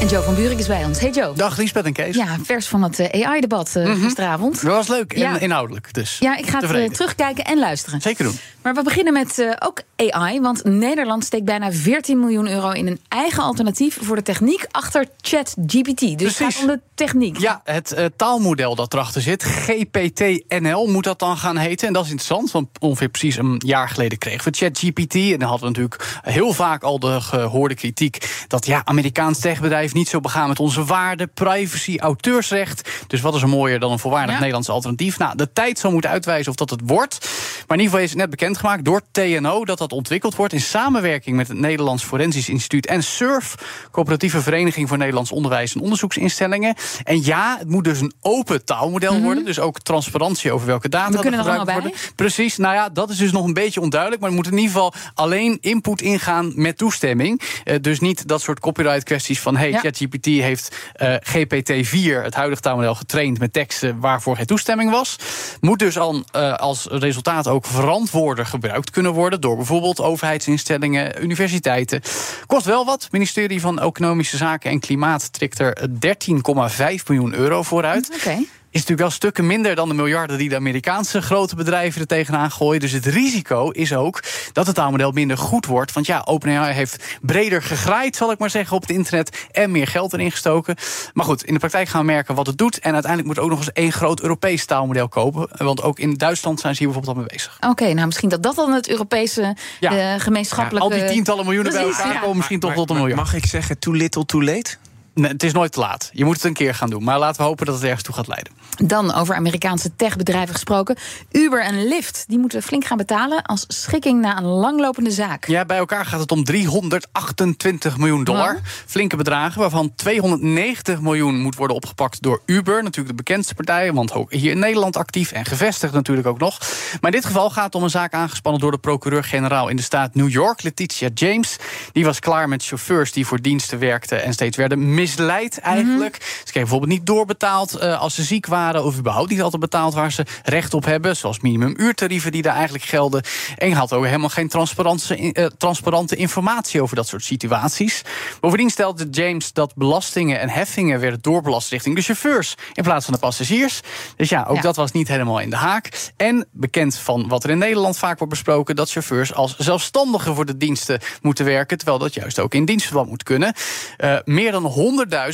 [0.00, 1.00] En Joe van Buurik is bij ons.
[1.00, 1.34] Hey Joe.
[1.34, 2.16] Dag Liesbeth en Kees.
[2.16, 4.02] Ja, vers van het eh, AI-debat uh, Mhm.
[4.02, 4.54] gisteravond.
[4.62, 5.38] Dat was leuk en Ja.
[5.38, 6.16] inhoudelijk dus.
[6.20, 8.00] Ja, ik ga het eh, terugkijken en luisteren.
[8.00, 8.38] Zeker doen.
[8.62, 10.40] Maar we beginnen met eh, ook AI.
[10.40, 15.06] Want Nederland steekt bijna 14 miljoen euro in een eigen alternatief voor de techniek achter
[15.20, 16.00] ChatGPT.
[16.00, 16.38] Dus het Precies.
[16.38, 17.38] gaat om de techniek.
[17.38, 21.86] Ja, het eh, taalmodel dat erachter zit, GPT-NL moet dat dan gaan heten.
[21.86, 25.14] En dat is interessant, want ongeveer precies een jaar geleden kregen we ChatGPT.
[25.14, 28.44] En dan hadden we natuurlijk heel vaak al de gehoorde kritiek...
[28.48, 31.30] dat ja, Amerikaans techbedrijf niet zo begaan met onze waarden...
[31.34, 32.90] privacy, auteursrecht.
[33.06, 34.38] Dus wat is er mooier dan een volwaardig Ja.
[34.38, 35.18] Nederlands alternatief?
[35.18, 37.18] Nou, de tijd zal moeten uitwijzen of dat het wordt.
[37.20, 39.64] Maar in ieder geval is het net bekendgemaakt door TNO...
[39.64, 42.86] dat dat ontwikkeld wordt in samenwerking met het Nederlands Forensisch Instituut...
[42.86, 43.54] en SURF,
[43.90, 46.74] Coöperatieve Vereniging voor Nederlands Onderwijs en Onderzoeksinstellingen.
[47.04, 49.44] En ja, het moet dus een open taalmodel worden.
[49.44, 51.16] Dus ook transparantie over welke data Mhm.
[51.16, 52.00] We kunnen er gebruikt worden.
[52.14, 54.20] Precies, nou ja, dat is dus nog een beetje onduidelijk.
[54.20, 57.40] Maar er moet in ieder geval alleen input ingaan met toestemming.
[57.64, 59.56] Eh, dus niet dat soort copyright kwesties van...
[59.56, 59.77] hey, Ja.
[59.80, 63.38] ChatGPT heeft eh, GPT-4, het huidige taalmodel, getraind...
[63.38, 65.16] met teksten waarvoor geen toestemming was.
[65.60, 69.40] Moet dus al, eh, als resultaat ook verantwoorder gebruikt kunnen worden...
[69.40, 72.00] door bijvoorbeeld overheidsinstellingen, universiteiten.
[72.46, 73.02] Kost wel wat.
[73.02, 75.32] Het ministerie van Economische Zaken en Klimaat...
[75.32, 78.10] trekt er 13,5 miljoen euro voor uit.
[78.14, 78.44] Oké.
[78.72, 82.80] Natuurlijk wel stukken minder dan de miljarden die de Amerikaanse grote bedrijven er tegenaan gooien.
[82.80, 85.92] Dus het risico is ook dat het taalmodel minder goed wordt.
[85.92, 89.46] Want ja, OpenAI heeft breder gegraaid, zal ik maar zeggen, op het internet.
[89.50, 90.76] En meer geld erin gestoken.
[91.12, 92.78] Maar goed, in de praktijk gaan we merken wat het doet.
[92.78, 95.48] En uiteindelijk moet ook nog eens één groot Europees taalmodel kopen.
[95.56, 97.56] Want ook in Duitsland zijn ze hier bijvoorbeeld al mee bezig.
[97.70, 100.14] Oké, nou misschien dat dat dan het Europese Ja.
[100.14, 100.88] eh, gemeenschappelijke...
[100.94, 102.20] Al die tientallen miljoenen bij elkaar ja.
[102.20, 103.16] komen misschien toch Maar- tot een miljard.
[103.20, 104.76] Mag ik zeggen, too little, too late?
[105.18, 106.10] Nee, het is nooit te laat.
[106.12, 107.04] Je moet het een keer gaan doen.
[107.04, 108.52] Maar laten we hopen dat het ergens toe gaat leiden.
[108.76, 110.96] Dan over Amerikaanse techbedrijven gesproken.
[111.32, 115.46] Uber en Lyft die moeten flink gaan betalen als schikking na een langlopende zaak.
[115.46, 118.60] Ja, bij elkaar gaat het om 328 miljoen dollar.
[118.86, 122.82] Flinke bedragen, waarvan 290 miljoen moet worden opgepakt door Uber.
[122.82, 126.58] Natuurlijk de bekendste partij, want ook hier in Nederland actief en gevestigd natuurlijk ook nog.
[127.00, 129.82] Maar in dit geval gaat het om een zaak aangespannen door de procureur-generaal in de
[129.82, 131.56] staat New York, Letitia James.
[131.92, 136.14] Die was klaar met chauffeurs die voor diensten werkten en steeds werden misleid eigenlijk.
[136.14, 139.94] Ze kregen bijvoorbeeld niet doorbetaald eh, als ze ziek waren of überhaupt niet altijd betaald
[139.94, 143.22] waar ze recht op hebben, zoals minimumuurtarieven die daar eigenlijk gelden.
[143.56, 148.02] En je had ook helemaal geen transparante, eh, transparante informatie over dat soort situaties.
[148.40, 153.14] Bovendien stelde James dat belastingen en heffingen werden doorbelast richting de chauffeurs in plaats van
[153.14, 153.80] de passagiers.
[154.16, 154.62] Dus ja, ook Ja.
[154.62, 156.10] dat was niet helemaal in de haak.
[156.16, 160.46] En bekend van wat er in Nederland vaak wordt besproken, dat chauffeurs als zelfstandigen voor
[160.46, 163.52] de diensten moeten werken, terwijl dat juist ook in dienstverband moet kunnen.
[163.96, 164.64] Eh, meer dan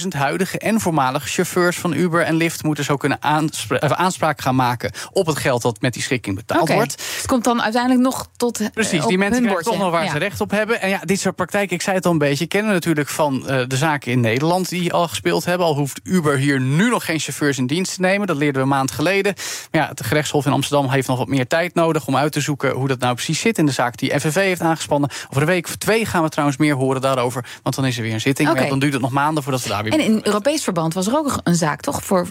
[0.02, 4.40] 100.000 huidige en voormalige chauffeurs van Uber en Lyft moeten zo kunnen aanspra- eh, aanspraak
[4.40, 6.92] gaan maken op het geld dat met die schikking betaald wordt.
[7.16, 10.10] het komt dan uiteindelijk nog tot eh, Precies, die mensen krijgen toch nog waar Ja.
[10.10, 10.80] ze recht op hebben.
[10.80, 13.60] En ja, dit soort praktijken, ik zei het al een beetje, kennen natuurlijk van eh,
[13.68, 15.66] de zaken in Nederland die al gespeeld hebben.
[15.66, 18.26] Al hoeft Uber hier nu nog geen chauffeurs in dienst te nemen.
[18.26, 19.34] Dat leerden we een maand geleden.
[19.70, 22.40] Maar ja, het gerechtshof in Amsterdam heeft nog wat meer tijd nodig om uit te
[22.40, 25.10] zoeken hoe dat nou precies zit in de zaak die FNV heeft aangespannen.
[25.30, 28.02] Over een week of twee gaan we trouwens meer horen daarover, want dan is er
[28.02, 28.58] weer een zitting.
[28.58, 31.06] Ja, dan duurt het nog maanden voordat we daar weer En in Europees verband was
[31.06, 32.04] er ook een zaak, toch?
[32.04, 32.28] Voor,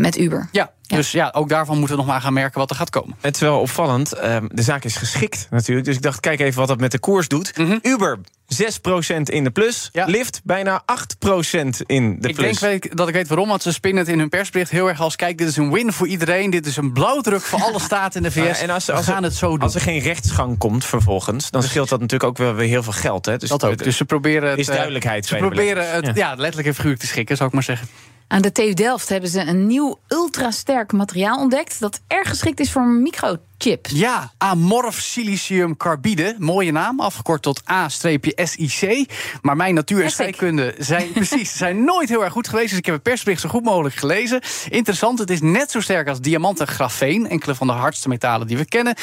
[0.00, 0.48] met Uber.
[0.52, 3.16] Ja, dus ja, ook daarvan moeten we nog maar gaan merken wat er gaat komen.
[3.20, 4.12] Het is wel opvallend.
[4.12, 5.86] ehm, de zaak is geschikt natuurlijk.
[5.86, 7.52] Dus ik dacht, kijk even wat dat met de koers doet.
[7.82, 9.88] Uber 6% in de plus.
[9.92, 10.04] Ja.
[10.04, 12.58] Lyft bijna 8% in de ik plus.
[12.58, 15.00] denk weet- dat ik weet waarom, want ze spinnen het in hun persbericht heel erg
[15.00, 15.16] als...
[15.16, 18.22] kijk, dit is een win voor iedereen, dit is een blauwdruk voor alle staten in
[18.22, 18.58] de VS.
[18.60, 19.60] Ja, en als, we als, gaan er, het zo doen.
[19.60, 22.92] als er geen rechtsgang komt vervolgens, dan scheelt dat natuurlijk ook wel weer heel veel
[22.92, 23.26] geld.
[23.26, 23.36] Hè?
[23.36, 23.70] Dus dat ook.
[23.70, 26.34] het- Dus ze proberen het, is eh, duidelijkheid Ze proberen het ja.
[26.34, 27.88] letterlijk en figuurlijk te schikken, zou ik maar zeggen.
[28.32, 31.80] Aan de TU Delft hebben ze een nieuw ultrasterk materiaal ontdekt...
[31.80, 32.82] dat erg geschikt is voor
[33.92, 36.36] Ja, amorf silicium carbide.
[36.38, 39.12] Mooie naam, afgekort tot A-SIC.
[39.42, 42.68] Maar mijn natuur en scheikunde zijn, precies, zijn nooit heel erg goed geweest.
[42.68, 44.40] Dus ik heb het persbericht zo goed mogelijk gelezen.
[44.68, 47.28] Interessant, het is net zo sterk als diamant en grafeen.
[47.28, 48.94] Enkele van de hardste metalen die we kennen.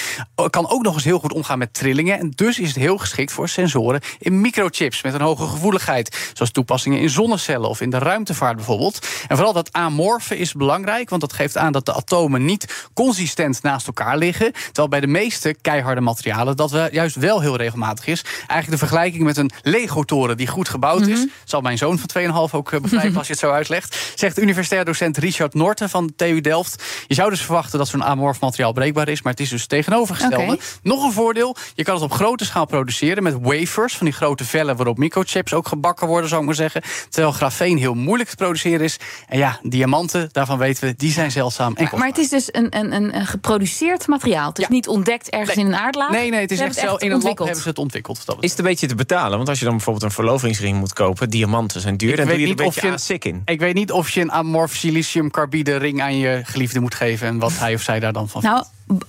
[0.49, 2.19] Kan ook nog eens heel goed omgaan met trillingen.
[2.19, 5.01] En dus is het heel geschikt voor sensoren in microchips.
[5.01, 6.31] Met een hoge gevoeligheid.
[6.33, 9.07] Zoals toepassingen in zonnecellen of in de ruimtevaart bijvoorbeeld.
[9.27, 11.09] En vooral dat amorfe is belangrijk.
[11.09, 14.47] Want dat geeft aan dat de atomen niet consistent naast elkaar liggen.
[14.51, 18.21] Terwijl bij de meeste keiharde materialen dat we juist wel heel regelmatig is.
[18.23, 21.25] Eigenlijk de vergelijking met een Lego-toren die goed gebouwd is.
[21.43, 24.11] Zal mijn zoon van 2,5 ook eh, begrijpen als je het zo uitlegt.
[24.15, 26.83] Zegt universitair docent Richard Norten van TU Delft.
[27.07, 29.21] Je zou dus verwachten dat zo'n amorf materiaal breekbaar is.
[29.21, 30.59] Maar het is dus tegenovergestelde.
[30.83, 31.55] Nog een voordeel.
[31.75, 33.97] Je kan het op grote schaal produceren met wafers.
[33.97, 36.81] Van die grote vellen waarop microchips ook gebakken worden, zou ik maar zeggen.
[37.09, 38.97] Terwijl grafeen heel moeilijk te produceren is.
[39.27, 42.77] En ja, diamanten, daarvan weten we, die zijn zeldzaam en Maar het is dus een,
[42.77, 44.38] een, een geproduceerd materiaal.
[44.47, 44.69] Het is Ja.
[44.71, 45.65] niet ontdekt ergens Nee.
[45.65, 46.09] in een aardlaag.
[46.11, 46.91] Nee, nee, het is echt zo.
[46.93, 47.47] het In een lab ontwikkeld.
[47.47, 48.25] hebben ze het ontwikkeld.
[48.25, 49.37] dat Is het een beetje te betalen?
[49.37, 52.35] Want als je dan bijvoorbeeld een verlovingsring moet kopen, diamanten zijn duur, Ik dan weet
[52.35, 53.41] doe je er niet een of beetje je- aan sick in.
[53.45, 57.27] Ik weet niet of je een amorf siliciumcarbide ring aan je geliefde moet geven.
[57.27, 58.63] En wat hij of zij daar dan van Nou,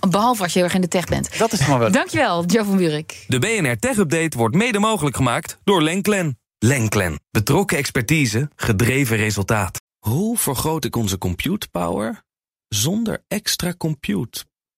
[0.09, 1.39] behalve als je heel erg in de tech bent.
[1.39, 1.91] Dat is het maar wel.
[1.91, 3.25] Dankjewel, Joe van Buurik.
[3.29, 6.39] De BNR Tech Update wordt mede mogelijk gemaakt door Lenklen.
[6.59, 7.21] Lenklen.
[7.31, 9.79] Betrokken expertise, gedreven resultaat.
[9.99, 12.23] Hoe vergroot ik onze compute power
[12.69, 14.45] zonder extra compute